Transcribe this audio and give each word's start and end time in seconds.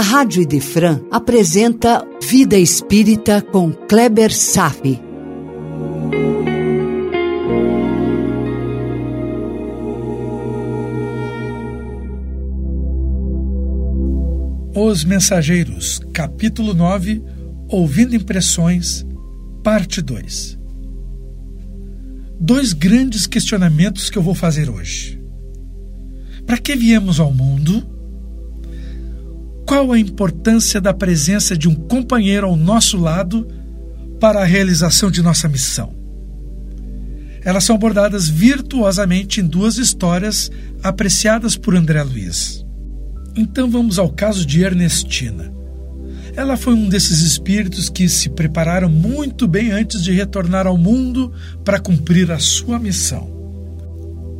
a 0.00 0.02
Rádio 0.02 0.40
Idefran 0.40 1.02
apresenta 1.10 2.02
Vida 2.22 2.56
Espírita 2.56 3.42
com 3.42 3.70
Kleber 3.70 4.34
Safi. 4.34 4.98
Os 14.74 15.04
Mensageiros, 15.04 16.00
capítulo 16.14 16.72
9, 16.72 17.22
Ouvindo 17.68 18.16
Impressões, 18.16 19.04
parte 19.62 20.00
2. 20.00 20.58
Dois 22.40 22.72
grandes 22.72 23.26
questionamentos 23.26 24.08
que 24.08 24.16
eu 24.16 24.22
vou 24.22 24.34
fazer 24.34 24.70
hoje. 24.70 25.22
Para 26.46 26.56
que 26.56 26.74
viemos 26.74 27.20
ao 27.20 27.30
mundo? 27.30 27.99
Qual 29.70 29.92
a 29.92 29.98
importância 30.00 30.80
da 30.80 30.92
presença 30.92 31.56
de 31.56 31.68
um 31.68 31.76
companheiro 31.76 32.44
ao 32.44 32.56
nosso 32.56 32.98
lado 32.98 33.46
para 34.18 34.40
a 34.40 34.44
realização 34.44 35.12
de 35.12 35.22
nossa 35.22 35.48
missão? 35.48 35.94
Elas 37.44 37.62
são 37.62 37.76
abordadas 37.76 38.28
virtuosamente 38.28 39.40
em 39.40 39.46
duas 39.46 39.78
histórias 39.78 40.50
apreciadas 40.82 41.56
por 41.56 41.76
André 41.76 42.02
Luiz. 42.02 42.66
Então 43.36 43.70
vamos 43.70 43.96
ao 43.96 44.08
caso 44.10 44.44
de 44.44 44.60
Ernestina. 44.60 45.54
Ela 46.34 46.56
foi 46.56 46.74
um 46.74 46.88
desses 46.88 47.20
espíritos 47.20 47.88
que 47.88 48.08
se 48.08 48.28
prepararam 48.28 48.88
muito 48.88 49.46
bem 49.46 49.70
antes 49.70 50.02
de 50.02 50.10
retornar 50.10 50.66
ao 50.66 50.76
mundo 50.76 51.32
para 51.64 51.78
cumprir 51.78 52.32
a 52.32 52.40
sua 52.40 52.76
missão. 52.76 53.32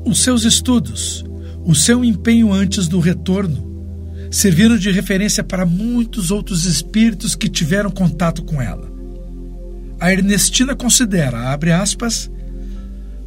Os 0.05 0.25
seus 0.25 0.43
estudos, 0.43 1.25
o 1.65 1.73
seu 1.73 2.05
empenho 2.05 2.53
antes 2.53 2.89
do 2.89 2.99
retorno, 2.99 3.70
serviram 4.31 4.77
de 4.79 4.91
referência 4.91 5.43
para 5.43 5.67
muitos 5.67 6.31
outros 6.31 6.65
espíritos 6.65 7.35
que 7.35 7.49
tiveram 7.49 7.91
contato 7.91 8.43
com 8.43 8.63
ela. 8.63 8.89
A 9.99 10.13
Ernestina 10.13 10.75
considera, 10.75 11.51
abre 11.53 11.73
aspas, 11.73 12.31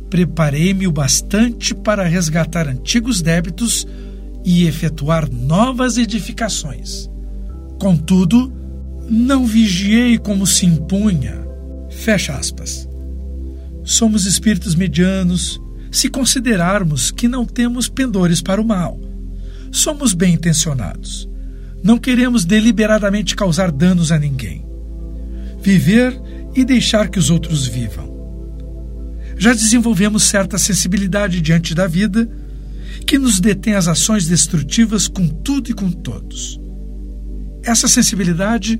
preparei-me 0.09 0.87
o 0.87 0.91
bastante 0.91 1.75
para 1.75 2.05
resgatar 2.05 2.67
antigos 2.67 3.21
débitos 3.21 3.85
e 4.45 4.65
efetuar 4.65 5.29
novas 5.31 5.97
edificações. 5.97 7.09
Contudo, 7.79 8.51
não 9.09 9.45
vigiei 9.45 10.17
como 10.17 10.47
se 10.47 10.65
impunha. 10.65 11.45
Fecha 11.89 12.33
aspas. 12.33 12.87
Somos 13.83 14.25
espíritos 14.25 14.75
medianos 14.75 15.59
se 15.91 16.09
considerarmos 16.09 17.11
que 17.11 17.27
não 17.27 17.45
temos 17.45 17.87
pendores 17.87 18.41
para 18.41 18.61
o 18.61 18.65
mal. 18.65 18.99
Somos 19.73 20.13
bem 20.13 20.35
intencionados. 20.35 21.27
Não 21.83 21.97
queremos 21.97 22.45
deliberadamente 22.45 23.35
causar 23.35 23.71
danos 23.71 24.11
a 24.11 24.19
ninguém. 24.19 24.63
Viver 25.63 26.15
e 26.55 26.63
deixar 26.63 27.09
que 27.09 27.17
os 27.17 27.31
outros 27.31 27.65
vivam. 27.65 28.13
Já 29.35 29.51
desenvolvemos 29.51 30.23
certa 30.23 30.59
sensibilidade 30.59 31.41
diante 31.41 31.73
da 31.73 31.87
vida 31.87 32.29
que 33.07 33.17
nos 33.17 33.39
detém 33.39 33.73
as 33.73 33.87
ações 33.87 34.27
destrutivas 34.27 35.07
com 35.07 35.27
tudo 35.27 35.71
e 35.71 35.73
com 35.73 35.91
todos. 35.91 36.61
Essa 37.63 37.87
sensibilidade 37.87 38.79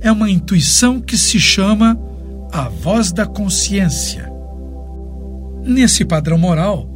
é 0.00 0.12
uma 0.12 0.30
intuição 0.30 1.00
que 1.00 1.18
se 1.18 1.40
chama 1.40 1.98
a 2.52 2.68
voz 2.68 3.10
da 3.10 3.26
consciência. 3.26 4.30
Nesse 5.64 6.04
padrão 6.04 6.38
moral, 6.38 6.89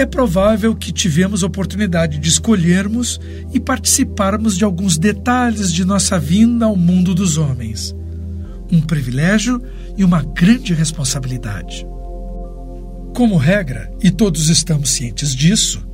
é 0.00 0.06
provável 0.06 0.76
que 0.76 0.92
tivemos 0.92 1.42
oportunidade 1.42 2.18
de 2.18 2.28
escolhermos 2.28 3.20
e 3.52 3.58
participarmos 3.58 4.56
de 4.56 4.64
alguns 4.64 4.96
detalhes 4.96 5.72
de 5.72 5.84
nossa 5.84 6.18
vinda 6.18 6.66
ao 6.66 6.76
mundo 6.76 7.14
dos 7.14 7.36
homens. 7.36 7.94
Um 8.70 8.80
privilégio 8.80 9.60
e 9.96 10.04
uma 10.04 10.22
grande 10.22 10.72
responsabilidade. 10.72 11.84
Como 13.12 13.36
regra, 13.36 13.92
e 14.00 14.10
todos 14.10 14.48
estamos 14.48 14.90
cientes 14.90 15.34
disso, 15.34 15.84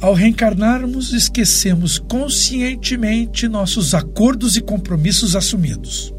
ao 0.00 0.12
reencarnarmos, 0.12 1.12
esquecemos 1.12 1.98
conscientemente 1.98 3.46
nossos 3.46 3.94
acordos 3.94 4.56
e 4.56 4.60
compromissos 4.60 5.36
assumidos. 5.36 6.12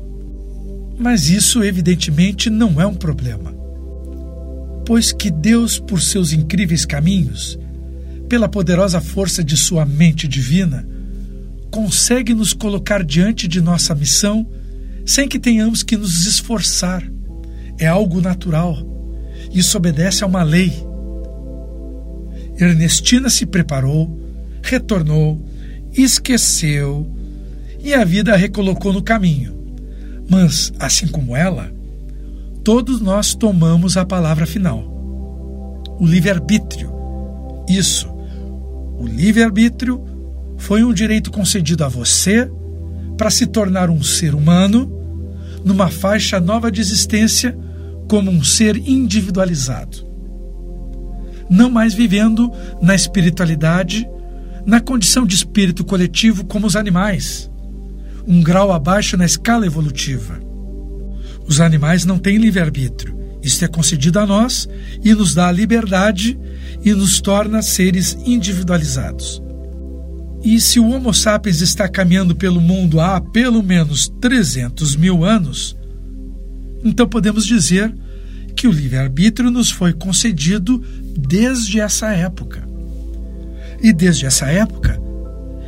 Mas 0.98 1.30
isso, 1.30 1.64
evidentemente, 1.64 2.50
não 2.50 2.80
é 2.80 2.86
um 2.86 2.94
problema. 2.94 3.59
Pois 4.90 5.12
que 5.12 5.30
Deus, 5.30 5.78
por 5.78 6.02
seus 6.02 6.34
incríveis 6.34 6.84
caminhos, 6.84 7.60
pela 8.28 8.50
poderosa 8.50 9.00
força 9.00 9.44
de 9.44 9.56
sua 9.56 9.86
mente 9.86 10.28
divina, 10.28 10.84
consegue 11.70 12.34
nos 12.34 12.54
colocar 12.54 13.04
diante 13.04 13.48
de 13.48 13.62
nossa 13.62 13.94
missão 13.94 14.50
sem 15.06 15.28
que 15.28 15.38
tenhamos 15.38 15.84
que 15.84 15.96
nos 15.96 16.26
esforçar. 16.26 17.08
É 17.78 17.86
algo 17.86 18.20
natural. 18.20 18.84
Isso 19.54 19.78
obedece 19.78 20.24
a 20.24 20.28
uma 20.28 20.42
lei 20.42 20.74
Ernestina 22.60 23.30
se 23.30 23.46
preparou, 23.46 24.20
retornou, 24.64 25.40
esqueceu 25.94 27.08
e 27.80 27.94
a 27.94 28.04
vida 28.04 28.34
a 28.34 28.36
recolocou 28.36 28.92
no 28.92 29.04
caminho. 29.04 29.56
Mas, 30.28 30.74
assim 30.80 31.06
como 31.06 31.36
ela, 31.36 31.72
todos 32.70 33.02
nós 33.02 33.34
tomamos 33.34 33.98
a 33.98 34.06
palavra 34.06 34.46
final. 34.46 34.84
O 36.00 36.06
livre-arbítrio. 36.06 36.92
Isso. 37.68 38.08
O 39.00 39.08
livre-arbítrio 39.08 40.06
foi 40.56 40.84
um 40.84 40.94
direito 40.94 41.32
concedido 41.32 41.84
a 41.84 41.88
você 41.88 42.48
para 43.18 43.32
se 43.32 43.48
tornar 43.48 43.90
um 43.90 44.04
ser 44.04 44.36
humano 44.36 44.88
numa 45.66 45.90
faixa 45.90 46.40
nova 46.40 46.72
de 46.72 46.80
existência 46.80 47.58
como 48.08 48.30
um 48.30 48.44
ser 48.44 48.78
individualizado 48.78 50.08
não 51.50 51.72
mais 51.72 51.96
vivendo 51.96 52.52
na 52.80 52.94
espiritualidade, 52.94 54.08
na 54.64 54.80
condição 54.80 55.26
de 55.26 55.34
espírito 55.34 55.84
coletivo 55.84 56.46
como 56.46 56.68
os 56.68 56.76
animais, 56.76 57.50
um 58.28 58.44
grau 58.44 58.72
abaixo 58.72 59.18
na 59.18 59.26
escala 59.26 59.66
evolutiva. 59.66 60.49
Os 61.50 61.60
animais 61.60 62.06
não 62.06 62.20
têm 62.20 62.38
livre-arbítrio. 62.38 63.18
Isto 63.42 63.66
é 63.66 63.68
concedido 63.68 64.20
a 64.20 64.26
nós 64.26 64.70
e 65.04 65.16
nos 65.16 65.34
dá 65.34 65.48
a 65.48 65.52
liberdade 65.52 66.40
e 66.86 66.94
nos 66.94 67.20
torna 67.20 67.64
seres 67.64 68.16
individualizados. 68.24 69.42
E 70.44 70.62
se 70.62 70.80
o 70.80 70.88
Homo 70.88 71.12
sapiens 71.12 71.62
está 71.62 71.90
caminhando 71.90 72.36
pelo 72.36 72.62
mundo 72.62 73.00
há 73.00 73.20
pelo 73.20 73.64
menos 73.64 74.08
300 74.22 74.96
mil 74.96 75.26
anos, 75.26 75.76
então 76.84 77.08
podemos 77.08 77.46
dizer 77.46 77.94
que 78.56 78.68
o 78.68 78.72
livre-arbítrio 78.72 79.50
nos 79.50 79.72
foi 79.72 79.92
concedido 79.92 80.84
desde 81.18 81.80
essa 81.80 82.12
época. 82.12 82.68
E 83.82 83.92
desde 83.92 84.28
essa 84.28 84.46
época 84.46 85.02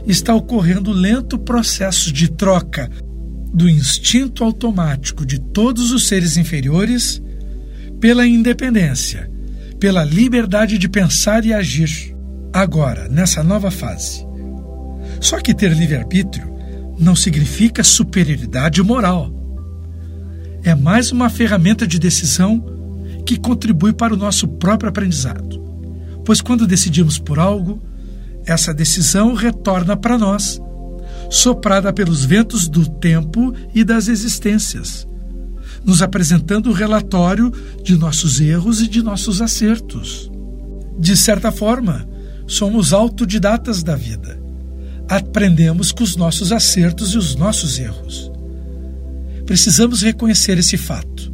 está 0.05 0.35
ocorrendo 0.35 0.91
lento 0.91 1.39
processo 1.39 2.11
de 2.11 2.29
troca 2.29 2.89
do 3.53 3.69
instinto 3.69 4.43
automático 4.43 5.25
de 5.25 5.39
todos 5.39 5.91
os 5.91 6.07
seres 6.07 6.37
inferiores 6.37 7.21
pela 7.99 8.25
independência, 8.25 9.29
pela 9.79 10.03
liberdade 10.03 10.77
de 10.77 10.87
pensar 10.87 11.45
e 11.45 11.53
agir, 11.53 12.15
agora, 12.53 13.07
nessa 13.09 13.43
nova 13.43 13.69
fase. 13.69 14.25
Só 15.19 15.39
que 15.39 15.53
ter 15.53 15.71
livre-arbítrio 15.71 16.51
não 16.97 17.15
significa 17.15 17.83
superioridade 17.83 18.81
moral. 18.81 19.31
É 20.63 20.75
mais 20.75 21.11
uma 21.11 21.29
ferramenta 21.29 21.85
de 21.85 21.99
decisão 21.99 22.63
que 23.25 23.37
contribui 23.37 23.93
para 23.93 24.13
o 24.13 24.17
nosso 24.17 24.47
próprio 24.47 24.89
aprendizado. 24.89 25.59
Pois 26.25 26.41
quando 26.41 26.67
decidimos 26.67 27.17
por 27.17 27.39
algo, 27.39 27.81
essa 28.45 28.73
decisão 28.73 29.33
retorna 29.33 29.95
para 29.95 30.17
nós, 30.17 30.61
soprada 31.31 31.91
pelos 31.91 32.23
ventos 32.23 32.67
do 32.67 32.87
tempo 32.87 33.55
e 33.73 33.83
das 33.83 34.07
existências, 34.07 35.07
nos 35.83 36.03
apresentando 36.03 36.69
o 36.69 36.73
relatório 36.73 37.51
de 37.83 37.97
nossos 37.97 38.39
erros 38.39 38.81
e 38.81 38.87
de 38.87 39.01
nossos 39.01 39.41
acertos. 39.41 40.29
De 40.99 41.17
certa 41.17 41.51
forma, 41.51 42.07
somos 42.45 42.93
autodidatas 42.93 43.81
da 43.81 43.95
vida. 43.95 44.39
Aprendemos 45.09 45.91
com 45.91 46.03
os 46.03 46.15
nossos 46.15 46.51
acertos 46.51 47.13
e 47.15 47.17
os 47.17 47.35
nossos 47.35 47.79
erros. 47.79 48.31
Precisamos 49.47 50.03
reconhecer 50.03 50.59
esse 50.59 50.77
fato 50.77 51.31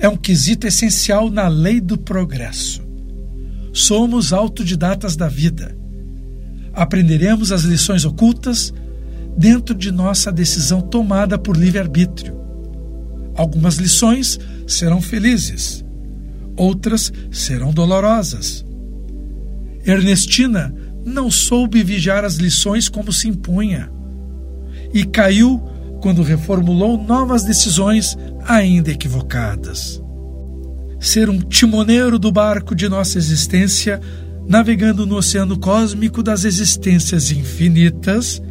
é 0.00 0.08
um 0.08 0.16
quesito 0.16 0.66
essencial 0.66 1.30
na 1.30 1.46
lei 1.46 1.78
do 1.78 1.96
progresso. 1.98 2.82
Somos 3.72 4.32
autodidatas 4.32 5.14
da 5.14 5.28
vida. 5.28 5.76
Aprenderemos 6.72 7.52
as 7.52 7.62
lições 7.62 8.06
ocultas 8.06 8.72
dentro 9.36 9.74
de 9.74 9.90
nossa 9.90 10.30
decisão 10.30 10.80
tomada 10.80 11.38
por 11.38 11.56
livre-arbítrio. 11.56 12.38
Algumas 13.34 13.76
lições 13.76 14.38
serão 14.66 15.00
felizes, 15.00 15.84
outras 16.56 17.12
serão 17.30 17.72
dolorosas. 17.72 18.64
Ernestina 19.84 20.74
não 21.04 21.30
soube 21.30 21.82
vigiar 21.82 22.24
as 22.24 22.36
lições 22.36 22.88
como 22.88 23.12
se 23.12 23.28
impunha. 23.28 23.90
e 24.92 25.04
caiu 25.04 25.62
quando 26.00 26.22
reformulou 26.22 27.00
novas 27.00 27.44
decisões 27.44 28.16
ainda 28.44 28.90
equivocadas. 28.90 30.02
Ser 30.98 31.30
um 31.30 31.38
timoneiro 31.38 32.18
do 32.18 32.32
barco 32.32 32.74
de 32.74 32.88
nossa 32.88 33.16
existência, 33.18 34.00
navegando 34.48 35.06
no 35.06 35.16
oceano 35.16 35.58
cósmico 35.58 36.22
das 36.22 36.44
existências 36.44 37.30
infinitas, 37.30 38.42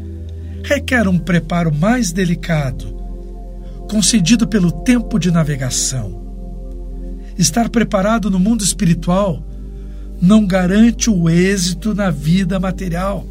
requer 0.64 1.08
um 1.08 1.18
preparo 1.18 1.74
mais 1.74 2.12
delicado, 2.12 2.96
concedido 3.90 4.48
pelo 4.48 4.72
tempo 4.84 5.18
de 5.20 5.32
navegação. 5.32 6.20
Estar 7.38 7.70
preparado 7.70 8.30
no 8.30 8.40
mundo 8.40 8.64
espiritual 8.64 9.44
não 10.22 10.46
garante 10.46 11.10
o 11.10 11.30
êxito 11.30 11.96
na 11.96 12.10
vida 12.10 12.60
material. 12.60 13.26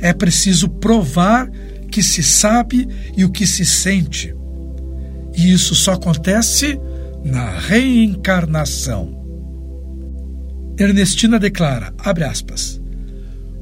É 0.00 0.12
preciso 0.12 0.68
provar 0.68 1.50
que 1.90 2.02
se 2.02 2.22
sabe 2.22 2.88
e 3.16 3.24
o 3.24 3.30
que 3.30 3.46
se 3.46 3.64
sente. 3.64 4.34
E 5.36 5.52
isso 5.52 5.74
só 5.74 5.92
acontece 5.92 6.80
na 7.24 7.50
reencarnação. 7.50 9.16
Ernestina 10.78 11.38
declara, 11.38 11.92
abre 11.98 12.24
aspas, 12.24 12.80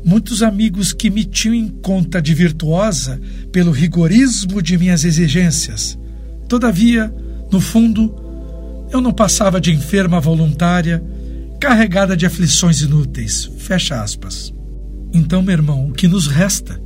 muitos 0.06 0.40
amigos 0.40 0.92
que 0.92 1.10
me 1.10 1.24
tinham 1.24 1.52
em 1.52 1.66
conta 1.68 2.22
de 2.22 2.32
virtuosa 2.32 3.20
pelo 3.50 3.72
rigorismo 3.72 4.62
de 4.62 4.78
minhas 4.78 5.04
exigências. 5.04 5.98
Todavia, 6.48 7.12
no 7.50 7.60
fundo, 7.60 8.14
eu 8.92 9.00
não 9.00 9.12
passava 9.12 9.60
de 9.60 9.72
enferma 9.72 10.20
voluntária, 10.20 11.02
carregada 11.60 12.16
de 12.16 12.24
aflições 12.24 12.82
inúteis. 12.82 13.50
Fecha 13.58 14.00
aspas. 14.00 14.54
Então, 15.12 15.42
meu 15.42 15.54
irmão, 15.54 15.88
o 15.88 15.92
que 15.92 16.06
nos 16.06 16.28
resta? 16.28 16.80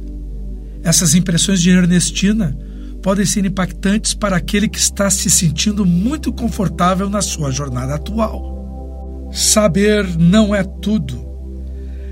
Essas 0.82 1.14
impressões 1.14 1.60
de 1.60 1.68
Ernestina 1.68 2.56
podem 3.02 3.26
ser 3.26 3.44
impactantes 3.44 4.14
para 4.14 4.36
aquele 4.36 4.66
que 4.66 4.78
está 4.78 5.10
se 5.10 5.28
sentindo 5.28 5.84
muito 5.84 6.32
confortável 6.32 7.10
na 7.10 7.20
sua 7.20 7.50
jornada 7.50 7.96
atual. 7.96 9.28
Saber 9.30 10.06
não 10.18 10.54
é 10.54 10.64
tudo. 10.64 11.29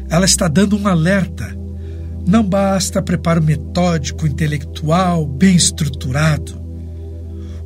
Ela 0.09 0.25
está 0.25 0.49
dando 0.49 0.77
um 0.77 0.87
alerta. 0.87 1.57
Não 2.27 2.43
basta 2.43 3.03
preparo 3.03 3.43
metódico, 3.43 4.27
intelectual, 4.27 5.27
bem 5.27 5.57
estruturado. 5.57 6.61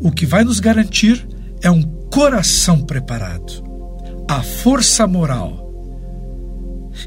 O 0.00 0.10
que 0.10 0.26
vai 0.26 0.44
nos 0.44 0.60
garantir 0.60 1.26
é 1.60 1.70
um 1.70 1.82
coração 1.82 2.80
preparado. 2.80 3.62
A 4.28 4.42
força 4.42 5.06
moral. 5.06 5.62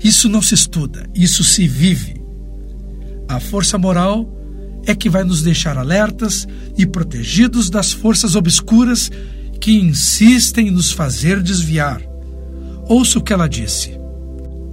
Isso 0.04 0.28
não 0.28 0.42
se 0.42 0.56
estuda, 0.56 1.08
isso 1.14 1.44
se 1.44 1.68
vive. 1.68 2.22
A 3.28 3.40
força 3.40 3.78
moral 3.78 4.32
é 4.86 4.96
que 4.96 5.10
vai 5.10 5.24
nos 5.24 5.42
deixar 5.42 5.78
alertas 5.78 6.48
e 6.78 6.86
protegidos 6.86 7.70
das 7.70 7.92
forças 7.92 8.36
obscuras 8.36 9.12
que 9.60 9.74
insistem 9.74 10.68
em 10.68 10.72
nos 10.72 10.92
fazer 10.92 11.42
desviar. 11.42 12.02
Ouça 12.88 13.18
o 13.18 13.22
que 13.22 13.34
ela 13.34 13.50
disse. 13.50 14.05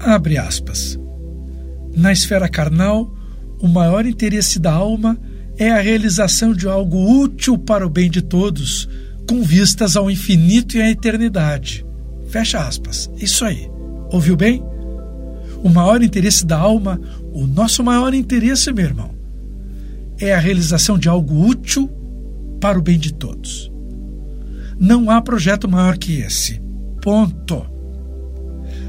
Abre 0.02 0.36
aspas. 0.36 0.98
Na 1.94 2.12
esfera 2.12 2.48
carnal, 2.48 3.14
o 3.60 3.68
maior 3.68 4.04
interesse 4.04 4.58
da 4.58 4.72
alma 4.72 5.16
é 5.56 5.70
a 5.70 5.80
realização 5.80 6.52
de 6.52 6.66
algo 6.66 7.22
útil 7.22 7.56
para 7.56 7.86
o 7.86 7.90
bem 7.90 8.10
de 8.10 8.20
todos, 8.20 8.88
com 9.28 9.42
vistas 9.42 9.96
ao 9.96 10.10
infinito 10.10 10.76
e 10.76 10.82
à 10.82 10.90
eternidade. 10.90 11.86
Fecha 12.28 12.66
aspas. 12.66 13.08
Isso 13.16 13.44
aí. 13.44 13.70
Ouviu 14.10 14.36
bem? 14.36 14.62
O 15.62 15.68
maior 15.68 16.02
interesse 16.02 16.44
da 16.44 16.58
alma, 16.58 17.00
o 17.32 17.46
nosso 17.46 17.84
maior 17.84 18.12
interesse, 18.12 18.72
meu 18.72 18.84
irmão, 18.84 19.14
é 20.18 20.34
a 20.34 20.38
realização 20.38 20.98
de 20.98 21.08
algo 21.08 21.46
útil 21.46 21.88
para 22.60 22.78
o 22.78 22.82
bem 22.82 22.98
de 22.98 23.12
todos. 23.12 23.70
Não 24.78 25.08
há 25.10 25.22
projeto 25.22 25.68
maior 25.68 25.96
que 25.96 26.20
esse. 26.20 26.60
Ponto. 27.00 27.71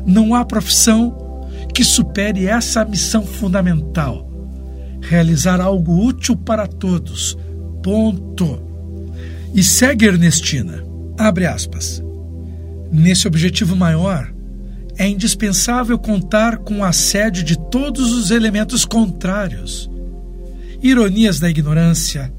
Não 0.05 0.35
há 0.35 0.44
profissão 0.44 1.50
que 1.73 1.83
supere 1.83 2.47
essa 2.47 2.83
missão 2.85 3.25
fundamental: 3.25 4.29
realizar 5.01 5.59
algo 5.61 6.05
útil 6.05 6.35
para 6.35 6.67
todos. 6.67 7.38
Ponto. 7.81 8.61
E 9.53 9.63
segue 9.63 10.05
Ernestina. 10.05 10.83
Abre 11.17 11.45
aspas. 11.45 12.01
Nesse 12.91 13.27
objetivo 13.27 13.75
maior, 13.75 14.33
é 14.97 15.07
indispensável 15.07 15.97
contar 15.97 16.57
com 16.57 16.79
o 16.79 16.83
assédio 16.83 17.44
de 17.44 17.57
todos 17.69 18.13
os 18.13 18.29
elementos 18.31 18.85
contrários 18.85 19.89
ironias 20.83 21.39
da 21.39 21.50
ignorância, 21.50 22.31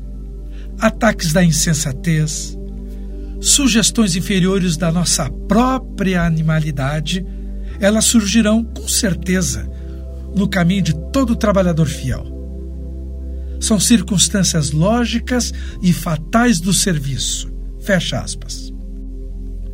ataques 0.79 1.33
da 1.33 1.43
insensatez, 1.43 2.57
sugestões 3.41 4.15
inferiores 4.17 4.77
da 4.77 4.93
nossa 4.93 5.31
própria 5.49 6.23
animalidade, 6.23 7.27
elas 7.81 8.05
surgirão 8.05 8.65
com 8.65 8.89
certeza 8.89 9.69
no 10.35 10.49
caminho 10.49 10.83
de 10.83 10.95
todo 11.13 11.37
trabalhador 11.37 11.87
fiel. 11.87 12.27
São 13.61 13.79
circunstâncias 13.79 14.73
lógicas 14.73 15.53
e 15.81 15.93
fatais 15.93 16.61
do 16.61 16.75
serviço. 16.75 17.53
Fecha 17.81 18.21
aspas. 18.21 18.73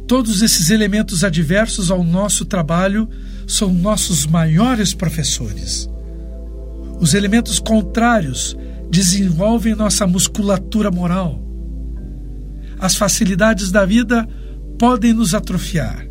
Todos 0.07 0.43
esses 0.43 0.71
elementos 0.71 1.25
adversos 1.25 1.91
ao 1.91 2.03
nosso 2.03 2.45
trabalho 2.45 3.09
são 3.47 3.73
nossos 3.73 4.27
maiores 4.27 4.93
professores. 4.93 5.89
Os 7.01 7.15
elementos 7.15 7.59
contrários 7.59 8.57
desenvolvem 8.91 9.75
nossa 9.75 10.07
musculatura 10.07 10.91
moral. 10.91 11.41
As 12.79 12.97
facilidades 12.97 13.71
da 13.71 13.87
vida 13.87 14.29
podem 14.79 15.13
nos 15.13 15.35
atrofiar. 15.35 16.10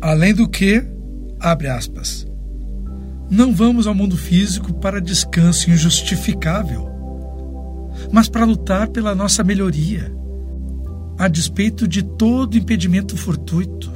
Além 0.00 0.34
do 0.34 0.48
que, 0.48 0.82
abre 1.38 1.68
aspas, 1.68 2.26
não 3.30 3.54
vamos 3.54 3.86
ao 3.86 3.94
mundo 3.94 4.16
físico 4.16 4.72
para 4.72 4.98
descanso 5.00 5.70
injustificável, 5.70 6.88
mas 8.10 8.26
para 8.26 8.46
lutar 8.46 8.88
pela 8.88 9.14
nossa 9.14 9.44
melhoria, 9.44 10.10
a 11.18 11.28
despeito 11.28 11.86
de 11.86 12.02
todo 12.02 12.56
impedimento 12.56 13.14
fortuito. 13.14 13.92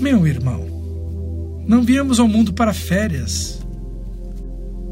Meu 0.00 0.26
irmão, 0.26 0.66
não 1.64 1.82
viemos 1.82 2.18
ao 2.18 2.26
mundo 2.26 2.52
para 2.52 2.74
férias, 2.74 3.64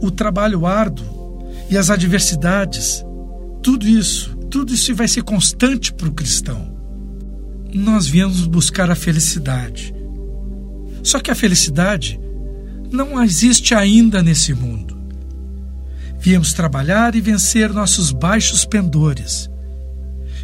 o 0.00 0.12
trabalho 0.12 0.64
árduo 0.64 1.44
e 1.68 1.76
as 1.76 1.90
adversidades, 1.90 3.04
tudo 3.64 3.88
isso, 3.88 4.36
tudo 4.48 4.72
isso 4.72 4.94
vai 4.94 5.08
ser 5.08 5.24
constante 5.24 5.92
para 5.92 6.08
o 6.08 6.14
cristão. 6.14 6.75
Nós 7.76 8.06
viemos 8.06 8.46
buscar 8.46 8.90
a 8.90 8.94
felicidade. 8.94 9.94
Só 11.02 11.20
que 11.20 11.30
a 11.30 11.34
felicidade 11.34 12.18
não 12.90 13.22
existe 13.22 13.74
ainda 13.74 14.22
nesse 14.22 14.54
mundo. 14.54 14.96
Viemos 16.18 16.52
trabalhar 16.52 17.14
e 17.14 17.20
vencer 17.20 17.72
nossos 17.72 18.10
baixos 18.10 18.64
pendores. 18.64 19.48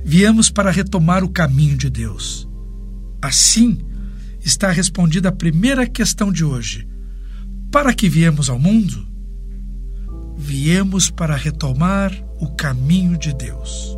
Viemos 0.05 0.51
para 0.51 0.71
retomar 0.71 1.25
o 1.25 1.29
caminho 1.29 1.77
de 1.77 1.89
Deus. 1.89 2.49
Assim, 3.21 3.79
está 4.45 4.71
respondida 4.71 5.31
a 5.31 5.33
primeira 5.33 5.87
questão 5.87 6.31
de 6.31 6.45
hoje. 6.45 6.87
Para 7.71 7.95
que 7.95 8.09
viemos 8.09 8.51
ao 8.51 8.59
mundo? 8.59 9.13
viemos 10.43 11.11
para 11.11 11.37
retomar 11.37 12.13
o 12.41 12.49
caminho 12.49 13.17
de 13.17 13.33
Deus. 13.33 13.97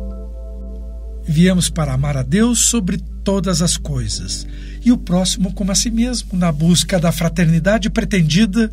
Viemos 1.27 1.69
para 1.69 1.93
amar 1.93 2.17
a 2.17 2.23
Deus 2.23 2.59
sobre 2.59 2.97
todas 3.23 3.61
as 3.61 3.77
coisas 3.77 4.45
e 4.83 4.91
o 4.91 4.97
próximo 4.97 5.53
como 5.53 5.71
a 5.71 5.75
si 5.75 5.89
mesmo, 5.89 6.37
na 6.37 6.51
busca 6.51 6.99
da 6.99 7.11
fraternidade 7.11 7.89
pretendida 7.89 8.71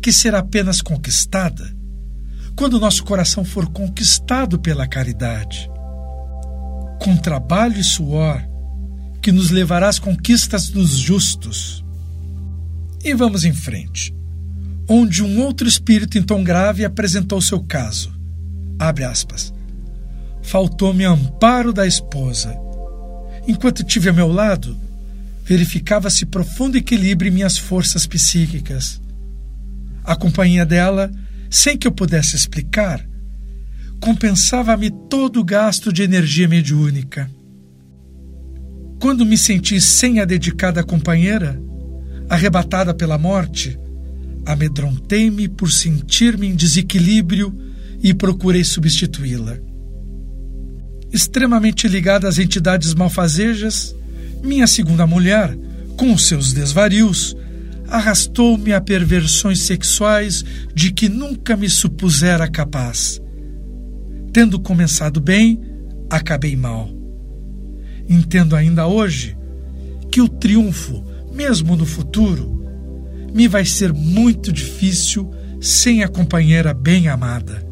que 0.00 0.12
será 0.12 0.38
apenas 0.38 0.80
conquistada 0.80 1.76
quando 2.56 2.80
nosso 2.80 3.04
coração 3.04 3.44
for 3.44 3.68
conquistado 3.70 4.58
pela 4.58 4.86
caridade. 4.86 5.70
Com 7.00 7.16
trabalho 7.16 7.78
e 7.78 7.84
suor, 7.84 8.42
que 9.22 9.32
nos 9.32 9.50
levará 9.50 9.88
às 9.88 9.98
conquistas 9.98 10.68
dos 10.68 10.90
justos. 10.90 11.84
E 13.02 13.14
vamos 13.14 13.44
em 13.44 13.52
frente 13.52 14.14
onde 14.92 15.22
um 15.22 15.40
outro 15.40 15.68
espírito 15.68 16.18
em 16.18 16.22
tom 16.22 16.42
grave 16.42 16.84
apresentou 16.84 17.40
seu 17.40 17.62
caso. 17.62 18.12
Abre 18.76 19.04
aspas. 19.04 19.54
Faltou-me 20.42 21.04
amparo 21.04 21.72
da 21.72 21.86
esposa. 21.86 22.56
Enquanto 23.46 23.84
tive 23.84 24.08
a 24.08 24.12
meu 24.12 24.28
lado, 24.28 24.76
verificava-se 25.44 26.26
profundo 26.26 26.76
equilíbrio 26.76 27.30
em 27.30 27.34
minhas 27.34 27.58
forças 27.58 28.06
psíquicas. 28.06 29.00
A 30.04 30.16
companhia 30.16 30.64
dela, 30.64 31.10
sem 31.48 31.76
que 31.76 31.86
eu 31.86 31.92
pudesse 31.92 32.36
explicar, 32.36 33.04
compensava-me 34.00 34.90
todo 35.08 35.40
o 35.40 35.44
gasto 35.44 35.92
de 35.92 36.02
energia 36.02 36.48
mediúnica. 36.48 37.30
Quando 39.00 39.24
me 39.24 39.36
senti 39.36 39.80
sem 39.80 40.20
a 40.20 40.24
dedicada 40.24 40.82
companheira, 40.82 41.60
arrebatada 42.28 42.94
pela 42.94 43.18
morte, 43.18 43.78
Amedrontei-me 44.44 45.48
por 45.48 45.70
sentir-me 45.70 46.48
em 46.48 46.54
desequilíbrio 46.54 47.56
e 48.02 48.14
procurei 48.14 48.64
substituí-la. 48.64 49.58
Extremamente 51.12 51.88
ligada 51.88 52.28
às 52.28 52.38
entidades 52.38 52.94
malfazejas, 52.94 53.94
minha 54.42 54.66
segunda 54.66 55.06
mulher, 55.06 55.56
com 55.96 56.16
seus 56.16 56.52
desvarios, 56.52 57.36
arrastou-me 57.88 58.72
a 58.72 58.80
perversões 58.80 59.62
sexuais 59.62 60.44
de 60.72 60.92
que 60.92 61.08
nunca 61.08 61.56
me 61.56 61.68
supusera 61.68 62.48
capaz. 62.48 63.20
Tendo 64.32 64.60
começado 64.60 65.20
bem, 65.20 65.60
acabei 66.08 66.54
mal. 66.54 66.88
Entendo 68.08 68.54
ainda 68.54 68.86
hoje 68.86 69.36
que 70.10 70.20
o 70.20 70.28
triunfo, 70.28 71.04
mesmo 71.34 71.76
no 71.76 71.84
futuro, 71.84 72.64
me 73.34 73.48
vai 73.48 73.64
ser 73.64 73.92
muito 73.92 74.52
difícil 74.52 75.30
sem 75.60 76.02
a 76.02 76.08
companheira 76.08 76.72
bem 76.72 77.08
amada. 77.08 77.69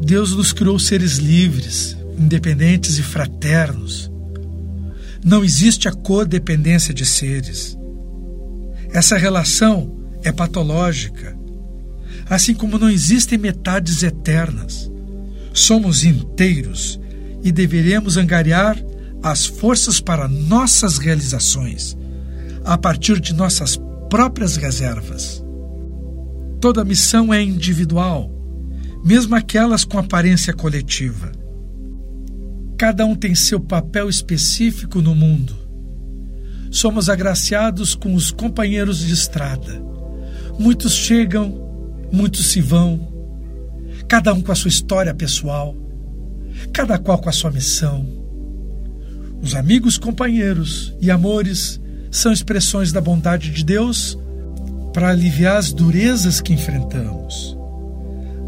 Deus 0.00 0.34
nos 0.34 0.52
criou 0.52 0.78
seres 0.78 1.18
livres, 1.18 1.96
independentes 2.18 2.98
e 2.98 3.02
fraternos. 3.02 4.10
Não 5.24 5.44
existe 5.44 5.88
a 5.88 5.92
codependência 5.92 6.92
de 6.92 7.06
seres. 7.06 7.76
Essa 8.92 9.16
relação 9.16 9.94
é 10.22 10.30
patológica, 10.30 11.36
assim 12.28 12.54
como 12.54 12.78
não 12.78 12.90
existem 12.90 13.38
metades 13.38 14.02
eternas. 14.02 14.90
Somos 15.52 16.04
inteiros 16.04 17.00
e 17.42 17.52
deveremos 17.52 18.16
angariar 18.16 18.76
as 19.22 19.46
forças 19.46 20.00
para 20.00 20.28
nossas 20.28 20.98
realizações, 20.98 21.96
a 22.64 22.76
partir 22.76 23.20
de 23.20 23.32
nossas 23.32 23.78
próprias 24.10 24.56
reservas. 24.56 25.42
Toda 26.60 26.84
missão 26.84 27.32
é 27.32 27.42
individual, 27.42 28.30
mesmo 29.04 29.34
aquelas 29.34 29.84
com 29.84 29.98
aparência 29.98 30.52
coletiva. 30.52 31.30
Cada 32.78 33.04
um 33.04 33.14
tem 33.14 33.34
seu 33.34 33.60
papel 33.60 34.08
específico 34.08 35.00
no 35.00 35.14
mundo. 35.14 35.54
Somos 36.70 37.08
agraciados 37.08 37.94
com 37.94 38.14
os 38.14 38.30
companheiros 38.30 38.98
de 38.98 39.12
estrada. 39.12 39.82
Muitos 40.58 40.92
chegam, 40.92 42.08
muitos 42.10 42.46
se 42.46 42.60
vão, 42.60 43.12
cada 44.08 44.32
um 44.32 44.40
com 44.40 44.50
a 44.50 44.54
sua 44.54 44.68
história 44.68 45.14
pessoal, 45.14 45.76
cada 46.72 46.98
qual 46.98 47.18
com 47.18 47.28
a 47.28 47.32
sua 47.32 47.50
missão 47.50 48.24
os 49.44 49.54
amigos, 49.54 49.98
companheiros 49.98 50.94
e 51.02 51.10
amores 51.10 51.78
são 52.10 52.32
expressões 52.32 52.92
da 52.92 53.00
bondade 53.00 53.50
de 53.50 53.62
Deus 53.62 54.18
para 54.90 55.10
aliviar 55.10 55.58
as 55.58 55.70
durezas 55.70 56.40
que 56.40 56.54
enfrentamos. 56.54 57.54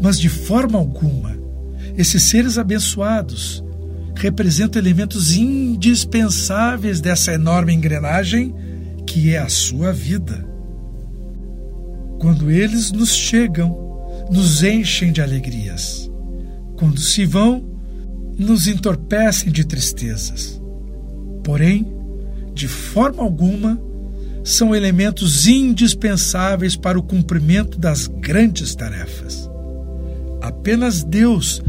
Mas 0.01 0.19
de 0.19 0.29
forma 0.29 0.77
alguma, 0.77 1.37
esses 1.97 2.23
seres 2.23 2.57
abençoados 2.57 3.63
representam 4.15 4.81
elementos 4.81 5.35
indispensáveis 5.35 6.99
dessa 6.99 7.33
enorme 7.33 7.73
engrenagem 7.73 8.53
que 9.05 9.33
é 9.33 9.39
a 9.39 9.49
sua 9.49 9.91
vida. 9.91 10.45
Quando 12.19 12.49
eles 12.49 12.91
nos 12.91 13.15
chegam, 13.15 13.77
nos 14.31 14.63
enchem 14.63 15.11
de 15.11 15.21
alegrias. 15.21 16.09
Quando 16.75 16.99
se 16.99 17.25
vão, 17.25 17.63
nos 18.37 18.67
entorpecem 18.67 19.51
de 19.51 19.65
tristezas 19.65 20.57
porém, 21.47 21.87
de 22.53 22.67
forma 22.67 23.23
alguma, 23.23 23.81
são 24.43 24.75
elementos 24.75 25.47
indispensáveis 25.47 26.75
para 26.75 26.99
o 26.99 27.03
cumprimento 27.03 27.79
das 27.79 28.05
grandes 28.05 28.75
tarefas. 28.75 29.49
Apenas 30.67 31.01
Deus 31.01 31.61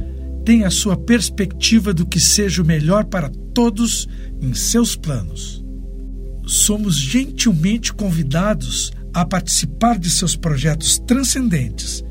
tem 0.45 0.64
a 0.64 0.71
sua 0.71 0.97
perspectiva 0.97 1.95
do 1.95 2.05
que 2.05 2.19
seja 2.19 2.61
o 2.61 2.67
melhor 2.67 3.05
para 3.05 3.31
todos 3.55 4.09
em 4.43 4.52
seus 4.55 4.97
planos. 4.97 5.64
Somos 6.45 6.99
gentilmente 6.99 7.93
convidados 7.93 8.90
a 9.14 9.25
participar 9.25 10.00
de 10.00 10.11
seus 10.11 10.35
projetos 10.35 10.99
transcendentes, 10.99 12.02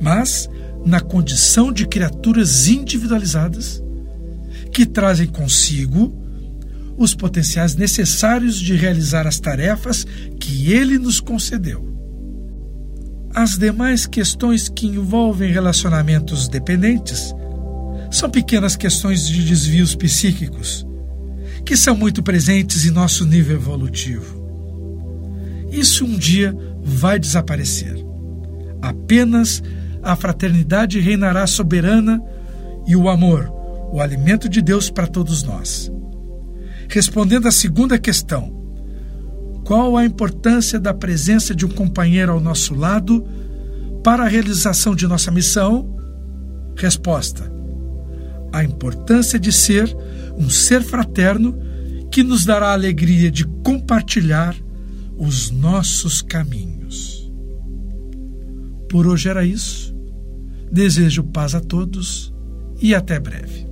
mas 0.00 0.48
na 0.86 1.00
condição 1.00 1.72
de 1.72 1.88
criaturas 1.88 2.68
individualizadas 2.68 3.82
que 4.72 4.86
trazem 4.86 5.26
consigo 5.26 6.16
os 6.96 7.16
potenciais 7.16 7.74
necessários 7.74 8.60
de 8.60 8.76
realizar 8.76 9.26
as 9.26 9.40
tarefas 9.40 10.06
que 10.38 10.72
ele 10.72 11.00
nos 11.00 11.18
concedeu. 11.18 11.91
As 13.34 13.56
demais 13.56 14.06
questões 14.06 14.68
que 14.68 14.86
envolvem 14.86 15.50
relacionamentos 15.50 16.48
dependentes 16.48 17.34
são 18.10 18.28
pequenas 18.28 18.76
questões 18.76 19.26
de 19.26 19.42
desvios 19.42 19.94
psíquicos, 19.94 20.86
que 21.64 21.74
são 21.74 21.96
muito 21.96 22.22
presentes 22.22 22.84
em 22.84 22.90
nosso 22.90 23.24
nível 23.24 23.56
evolutivo. 23.56 24.42
Isso 25.70 26.04
um 26.04 26.18
dia 26.18 26.54
vai 26.82 27.18
desaparecer. 27.18 28.04
Apenas 28.82 29.62
a 30.02 30.14
fraternidade 30.14 31.00
reinará 31.00 31.46
soberana 31.46 32.22
e 32.86 32.94
o 32.94 33.08
amor, 33.08 33.50
o 33.90 33.98
alimento 33.98 34.46
de 34.46 34.60
Deus 34.60 34.90
para 34.90 35.06
todos 35.06 35.42
nós. 35.42 35.90
Respondendo 36.86 37.48
à 37.48 37.50
segunda 37.50 37.98
questão, 37.98 38.61
qual 39.64 39.96
a 39.96 40.04
importância 40.04 40.78
da 40.78 40.92
presença 40.92 41.54
de 41.54 41.64
um 41.64 41.68
companheiro 41.68 42.32
ao 42.32 42.40
nosso 42.40 42.74
lado 42.74 43.26
para 44.02 44.24
a 44.24 44.28
realização 44.28 44.94
de 44.94 45.06
nossa 45.06 45.30
missão? 45.30 45.96
Resposta: 46.76 47.50
a 48.52 48.64
importância 48.64 49.38
de 49.38 49.52
ser 49.52 49.94
um 50.36 50.50
ser 50.50 50.82
fraterno 50.82 51.56
que 52.10 52.22
nos 52.22 52.44
dará 52.44 52.68
a 52.68 52.72
alegria 52.72 53.30
de 53.30 53.46
compartilhar 53.64 54.54
os 55.16 55.50
nossos 55.50 56.20
caminhos. 56.20 57.32
Por 58.88 59.06
hoje 59.06 59.28
era 59.28 59.44
isso. 59.44 59.94
Desejo 60.70 61.24
paz 61.24 61.54
a 61.54 61.60
todos 61.60 62.32
e 62.80 62.94
até 62.94 63.18
breve. 63.18 63.71